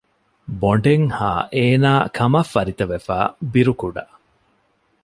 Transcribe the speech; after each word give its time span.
ބޮނޑެއް 0.61 1.07
ހައި 1.17 1.45
އޭނާ 1.55 1.91
ކަމަށް 2.17 2.49
ފަރިތަވެފައި 2.53 3.29
ބިރުކުޑަ 3.53 4.03